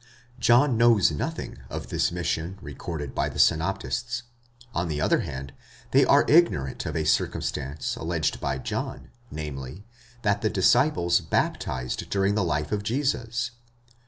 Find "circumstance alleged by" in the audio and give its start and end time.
7.03-8.57